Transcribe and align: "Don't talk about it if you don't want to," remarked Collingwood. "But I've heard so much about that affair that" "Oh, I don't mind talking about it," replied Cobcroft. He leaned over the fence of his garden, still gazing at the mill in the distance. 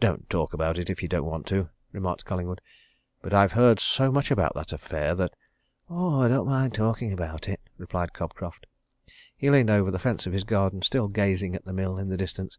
"Don't 0.00 0.28
talk 0.28 0.52
about 0.52 0.76
it 0.76 0.90
if 0.90 1.00
you 1.00 1.08
don't 1.08 1.24
want 1.24 1.46
to," 1.46 1.70
remarked 1.90 2.26
Collingwood. 2.26 2.60
"But 3.22 3.32
I've 3.32 3.52
heard 3.52 3.80
so 3.80 4.12
much 4.12 4.30
about 4.30 4.52
that 4.54 4.70
affair 4.70 5.14
that" 5.14 5.32
"Oh, 5.88 6.20
I 6.20 6.28
don't 6.28 6.44
mind 6.46 6.74
talking 6.74 7.10
about 7.10 7.48
it," 7.48 7.60
replied 7.78 8.12
Cobcroft. 8.12 8.66
He 9.34 9.48
leaned 9.48 9.70
over 9.70 9.90
the 9.90 9.98
fence 9.98 10.26
of 10.26 10.34
his 10.34 10.44
garden, 10.44 10.82
still 10.82 11.08
gazing 11.08 11.56
at 11.56 11.64
the 11.64 11.72
mill 11.72 11.96
in 11.96 12.10
the 12.10 12.18
distance. 12.18 12.58